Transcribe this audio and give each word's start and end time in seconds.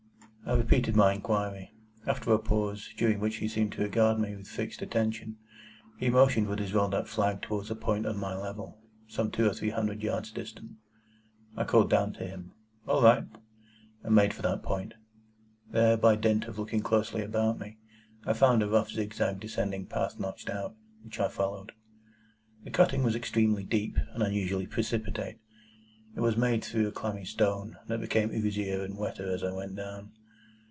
I 0.43 0.55
repeated 0.55 0.97
my 0.97 1.13
inquiry. 1.13 1.71
After 2.05 2.33
a 2.33 2.39
pause, 2.39 2.93
during 2.97 3.21
which 3.21 3.37
he 3.37 3.47
seemed 3.47 3.71
to 3.73 3.83
regard 3.83 4.19
me 4.19 4.35
with 4.35 4.49
fixed 4.49 4.81
attention, 4.81 5.37
he 5.97 6.09
motioned 6.09 6.47
with 6.47 6.59
his 6.59 6.73
rolled 6.73 6.93
up 6.93 7.07
flag 7.07 7.41
towards 7.41 7.71
a 7.71 7.75
point 7.75 8.05
on 8.05 8.17
my 8.19 8.35
level, 8.35 8.77
some 9.07 9.31
two 9.31 9.47
or 9.49 9.53
three 9.53 9.69
hundred 9.69 10.03
yards 10.03 10.29
distant. 10.29 10.71
I 11.55 11.63
called 11.63 11.89
down 11.89 12.11
to 12.13 12.27
him, 12.27 12.51
"All 12.85 13.01
right!" 13.01 13.23
and 14.03 14.13
made 14.13 14.33
for 14.33 14.41
that 14.41 14.61
point. 14.61 14.95
There, 15.69 15.95
by 15.95 16.17
dint 16.17 16.47
of 16.47 16.59
looking 16.59 16.81
closely 16.81 17.21
about 17.21 17.57
me, 17.57 17.77
I 18.25 18.33
found 18.33 18.61
a 18.61 18.67
rough 18.67 18.89
zigzag 18.89 19.39
descending 19.39 19.85
path 19.85 20.19
notched 20.19 20.49
out, 20.49 20.75
which 21.05 21.17
I 21.21 21.29
followed. 21.29 21.71
The 22.65 22.71
cutting 22.71 23.03
was 23.03 23.15
extremely 23.15 23.63
deep, 23.63 23.97
and 24.13 24.21
unusually 24.21 24.67
precipitate. 24.67 25.39
It 26.13 26.19
was 26.19 26.35
made 26.35 26.61
through 26.65 26.89
a 26.89 26.91
clammy 26.91 27.23
stone, 27.23 27.77
that 27.87 28.01
became 28.01 28.31
oozier 28.31 28.83
and 28.83 28.97
wetter 28.97 29.31
as 29.31 29.45
I 29.45 29.53
went 29.53 29.77
down. 29.77 30.11